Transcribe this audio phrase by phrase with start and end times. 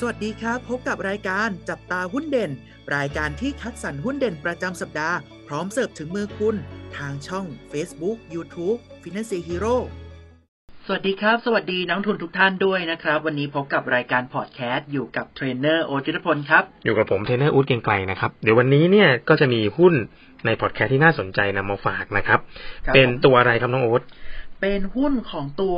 [0.00, 2.50] สวัสดีครับ พบกับรายการจับตาหุ้นเด่น
[2.96, 5.16] รายการที่คัดสรรหุ้นเด่นประจำสัปดาห์
[5.48, 6.56] พร้อมเสิร์ฟถึงมือคุณ
[6.96, 9.76] ทางช่อง Facebook YouTube Finance Hero
[10.86, 19.94] สวัสดีครับ สวัสดีนักลงทุนทุกท่านด้วยนะครับ วันนี้พบกับรายการพอดแคสต์อยู่กับเทรนเนอร์โอจิรพลครับ อยู่กับผมเทรนเนอร์อู๊ดเกรียงไกรนะครับ เดี๋ยววันนี้เนี่ยก็จะมีหุ้น
[20.46, 22.40] ในพอดแคสต์ที่น่าสนใจนำมาฝากนะครับ
[22.86, 24.02] ครับเป็นหุ้นตัวอะไรครับน้องโอ๊ต
[24.60, 25.76] เป็นหุ้นของตัว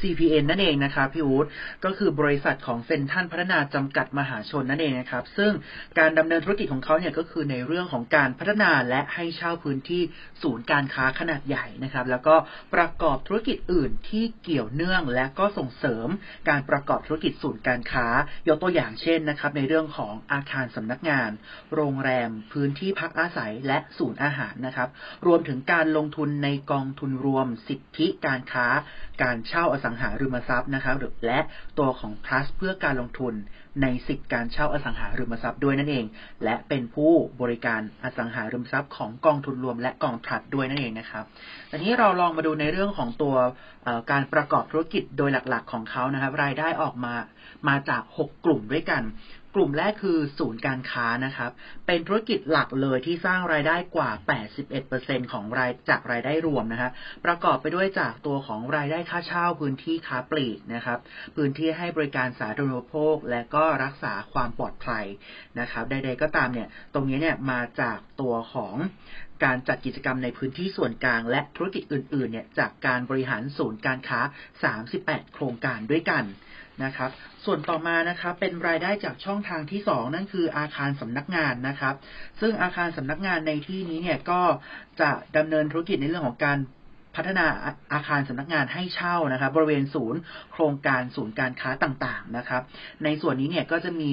[0.00, 1.46] CPN นั่นเองนะครับพี่อู๊ด
[1.84, 5.52] ก็คือบริษัทของเซนทันพัฒนาจำกัดมหาชนนั่นเองนะครับ ซึ่ง
[5.98, 10.02] การดำเนินธุรกิจของเขาเนี่ยก็คือในเรื่องของการพัฒนาและให้เช่าพื้นที่
[10.42, 12.34] ศูนย์การค้าขนาดใหญ่นะครับ แล้วก็
[12.74, 16.08] ประกอบธุรกิจอื่นที่เกี่ยวเนื่องและก็ส่งเสริม
[16.48, 18.06] การประกอบธุรกิจศูนย์การค้า
[18.48, 21.30] ยกตัวอย่างเช่นนะครับ ในเรื่องของอาคารสำนักงาน
[21.74, 24.88] โรงแรม พื้นที่พักอาศัยและศูนย์อาหารนะครับ
[25.26, 28.66] รวมถึงการลงทุนในกองทุนรวมสิทธิการค้า
[29.22, 31.38] การเช่าอสัังหาริมทรัพย์นะครับหรือและ
[31.78, 33.34] ตัวของ trust เพื่อการลงทุน
[33.82, 36.04] ในสิทธิการเช่าอสังหาริมทรัพย์ด้วยนั่นเอง
[36.44, 41.24] และเป็นผู้บริการอสังหาริมทรัพย์ของกองทุนรวมและกอง trust ด้วยนั่นเองนะครับ
[41.70, 43.34] ทีนี้เราลองมาดูในเรื่องของตัว
[44.10, 47.14] การประกอบธุรกิจโดยหลักๆของเขานะครับ รายได้ออกมา
[47.68, 49.04] มาจาก 6 กลุ่มด้วยกัน
[49.58, 51.50] กลุ่มแรกคือศูนย์การค้านะครับ
[51.86, 54.10] เป็นธุรกิจหลักเลยที่สร้างรายได้กว่า
[54.70, 56.90] 81%ของรายจากรายได้รวมนะฮะ
[57.26, 60.98] ประกอบไปด้วยจากตัวของรายได้ค่าเช่าพื้นที่ค้าปลีกนะครับ
[61.36, 65.04] พื้นที่ให้บริการสาธารณูปโภค และก็รักษาความปลอดภัย
[65.60, 68.74] นะครับ ใด ๆ ก็ตามเนี่ย ตรงนี้เนี่ยมาจากตัวของ
[69.44, 74.20] การจัดกิจกรรมในพื้นที่ส่วนกลาง และธุรกิจอื่น ๆ เนี่ยจากการบริหารศูนย์การค้า
[74.76, 76.24] 38 โครงการด้วยกัน
[76.84, 77.10] นะครับ
[77.44, 81.94] ส่วนต่อมานะครับเป็นรายได้จากช่องทางที่สองนั่นคืออาคารสำนักงานนะครับ
[82.40, 84.40] ซึ่งอาคารสำนักงานในที่นี้เนี่ยก็
[85.00, 86.58] จะดำเนินธุรกิจในเรื่องของการ
[87.16, 90.20] พัฒนาอาอาคารสำนักงานให้เช่านะครับ บริเวณศูนย์
[90.52, 92.62] โครงการศูนย์การค้าต่างๆนะครับ
[93.04, 94.12] ในส่วนนี้เนี่ยก็จะมี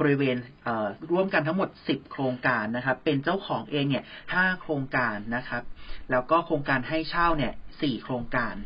[0.00, 5.62] บริเวณเร่วมกันทั้งหมด 10 โครงการนะครับ เป็นเจ้าของเองเนี่ย5โครงการนะครับ
[6.10, 8.56] แล้วก็โครงการให้เช่าเนี่ย4โครงการ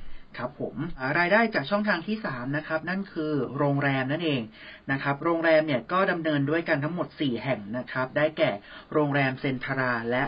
[0.41, 0.77] ครับผม
[1.19, 4.43] รายได้จากช่องทางที่3นะครับนั่นคือโรงแรมนั่นเอง
[4.93, 8.51] นะครับ โรงแรมเนี่ยก็ดำเนินด้วยกันทั้งหมด 4 แห่งนะครับ ได้แก่
[8.93, 10.25] โรงแรมเซ็นทาราและ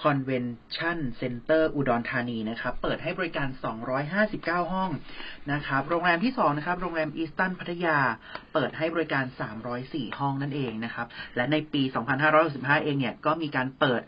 [0.00, 0.44] คอนเวน
[0.76, 3.48] ชั่นเซ็นเตอร์อุดรธานีนะครับ เปิดให้บริการ
[4.10, 4.90] 259 ห้อง
[5.52, 7.98] นะครับ โรงแรมที่ 2 นะครับ โรงแรมฮิลตันพัทยา
[8.52, 9.24] เปิดให้บริการ
[9.72, 11.06] 304 ห้องนั่นเองนะครับ
[11.36, 11.82] และในปี
[12.34, 14.02] 2565 เองเนี่ย ก็มีการเปิด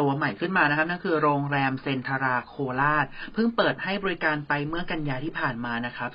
[0.00, 6.10] ตัวใหม่ขึ้นมานะครับนั่นคือโรงแรมเซนทราโคราชเพิ่งเปิดให้บริการไปเมื่อกันยาที่ผ่านมานะครับ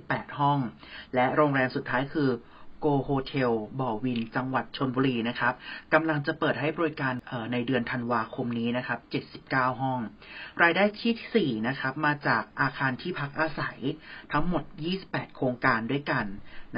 [0.00, 0.58] 218 ห้อง
[1.14, 2.30] และโรงแรมสุดท้ายคือ
[2.84, 5.54] โกโฮเทลบ่อวิน จังหวัดชนบุรีนะครับ
[5.94, 7.14] กำลังจะเปิดให้บริการ
[7.52, 8.98] ในเดือนธันวาคมนี้นะครับ
[9.40, 10.00] 79 ห้อง
[10.62, 13.78] รายได้ที่4นะครับมาจากอาคารที่พักอาศัย
[14.32, 14.64] ทั้งหมด
[15.00, 16.26] 28 โครงการด้วยกัน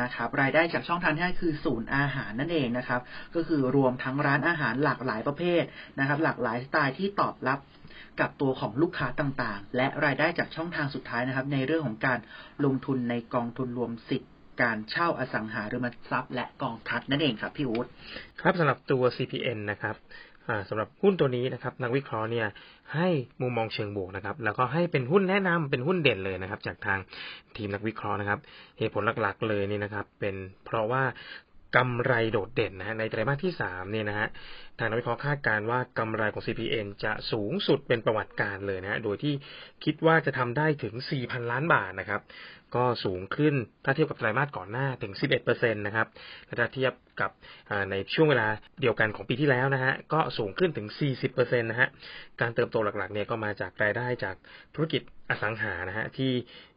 [0.00, 3.00] นะครับ รายได้จากช่องทางที่ห้าคือศูนย์อาหารนั่นเองนะครับ
[3.34, 5.62] ก็คือรวมทั้งร้านอาหารหลากหลายประเภท
[5.98, 7.58] นะครับ หลากหลายสไตล์ที่ตอบรับ
[8.20, 12.18] กับตัวของลูกค้าต่างๆ และรายได้จากช่องทางสุดท้ายนะครับ ในเรื่องของการ
[12.64, 14.28] ลงทุนในกองทุนรวมสิทธิ
[14.62, 17.86] การเช่าอสังหาริมทรัพย์ และกองทัพนั่นเองครับพี่อู๊ด
[18.40, 19.96] ครับสำหรับตัว CPN นะครับ
[20.48, 22.46] อ่าสำหรับหุ้นตัวนี้นะครับนักวิเคราะห์เนี่ย
[22.94, 23.08] ให้
[23.40, 26.98] มุมมองเชิงบวกนะครับแล้วก็ให้เป็นหุ้นแนะนำเป็นหุ้นเด่นเลยนะครับ จากทาง
[27.56, 28.38] ทีมนักวิเคราะห์นะครับ
[28.78, 31.02] เหตุผลหลักๆ เลยนี่นะครับ เป็นเพราะว่า
[31.76, 34.28] กำไรโดดเด่นนะฮะในไตรมาสที่สามเนี่ยนะฮะ
[34.78, 39.34] ทางนักวิเคราะห์คาดการณ์ว่ากำไรของ CPN จะสูงสุดเป็นประวัติการเลยนะ โดยที่
[39.84, 42.22] คิดว่าจะทำได้ถึง 4,000 ล้านบาทนะครับ
[42.74, 45.12] ก็สูงขึ้นถ้าเทียบกับไตรมาสก่อนหน้าถึง
[45.44, 46.06] 11%นะครับ
[46.46, 47.30] และถ้าเทียบกับ
[47.90, 48.46] ในช่วงเวลา
[48.80, 50.86] เดียวกันของปีที่แล้วนะฮะ ก็สูงขึ้นถึง
[51.24, 51.88] 40%นะฮะ
[52.40, 54.36] การเติบโตหลักๆเนี่ยก็มาจากรายได้จาก
[54.74, 56.32] ธุรกิจอสังหานะฮะที่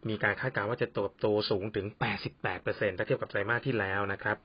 [0.09, 1.86] มีการคาดการณ์ว่าจะเติบโตสูงถึง
[2.41, 4.38] 88%ถ้าเทียบกับไตรมาสที่แล้วนะครับ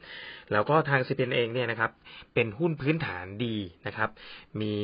[0.52, 1.90] แล้วก็ทาง CPN เองเนี่ยนะครับ
[2.34, 3.54] เป็นหุ้นพื้นฐานดี
[3.86, 4.10] นะครับ
[4.60, 4.74] มี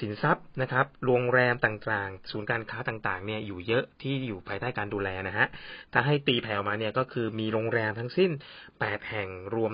[0.00, 5.46] สินทรัพย์นะครับ โรงแรมต่างๆ ศูนย์การค้าต่างๆ เนี่ยอยู่เยอะที่อยู่ภายใต้การดูแลนะฮะ
[5.92, 8.30] ถ้าให้ตีแผ่ออกมาเนี่ยก็คือมีโรงแรมทั้งสิ้น
[8.70, 9.72] 8 แห่งรวม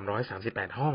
[0.00, 0.94] 1,338 ห้อง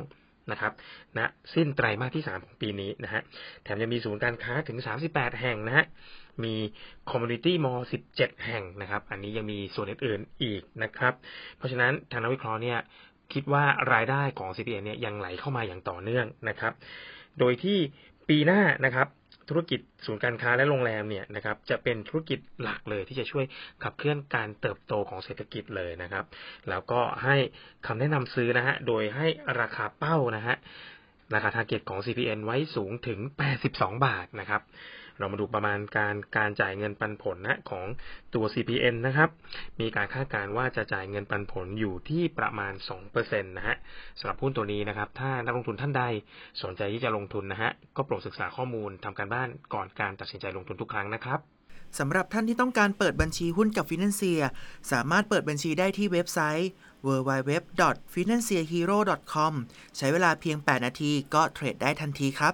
[0.51, 0.73] นะครับ
[1.17, 1.19] ณ
[1.53, 3.21] สิ้นไตรมาสที่ 3 ของปีนี้นะฮะ
[3.63, 4.77] แถมยังมีศูนย์การค้าถึง
[5.09, 5.85] 38 แห่งนะฮะ
[6.43, 6.55] มี
[7.09, 11.13] community mall 17 แห่งนะครับ อันนี้ยังมีส่วนอื่นๆอีกนะครับ
[11.57, 12.79] เพราะฉะนั้นทางนักวิเคราะห์เนี่ย
[13.33, 13.63] คิดว่า
[13.93, 16.73] รายได้ของ CPN เนี่ยยังไหลเข้ามาอย่างต่อเนื่องนะครับ
[17.39, 17.77] โดยที่
[18.29, 19.07] ปีหน้านะครับ
[19.49, 23.45] ธุรกิจศูนย์การค้าและโรงแรมเนี่ยนะครับจะเป็นธุรกิจหลักเลยที่จะช่วย
[23.83, 26.25] ขับเคลื่อนการเติบโตของเศรษฐกิจเลยนะครับ
[26.69, 27.35] แล้วก็ให้
[27.87, 29.27] คำแนะนำซื้อนะฮะโดยให้
[29.61, 30.55] ราคาเป้านะฮะ
[31.33, 33.19] ราคาทาร์เก็ตของ CPN ไว้สูงถึง
[33.61, 34.61] 82 บาทนะครับ
[35.19, 37.85] เรามาดูประมาณการการจ่ายเงินปันผลนะของ
[38.33, 39.29] ตัว CPN นะครับ
[39.79, 42.73] มีการคาดการณ์ว่าจะจ่ายเงินปันผลอยู่ที่ประมาณ
[43.09, 43.75] 2%นะฮะ
[44.19, 46.03] สำหรับหุ้นตัวนี้นะครับ ถ้านักลงทุนท่านใด
[46.63, 51.39] สนใจที่จะลงทุนนะฮะ ก็โปรดศึกษาข้อมูลทำการบ้านก่อนการตัดสินใจลงทุนทุกครั้งนะครับ
[51.99, 54.41] สำหรับท่านที่ต้องการเปิดบัญชีหุ้นกับฟินแลนเซีย
[54.91, 56.69] สามารถเปิดบัญชีได้ที่เว็บไซต์
[57.07, 59.53] www.financehero.com
[59.97, 62.53] ใช้เวลาเพียง 8 นาทีก็เทรดได้ทันทีครับ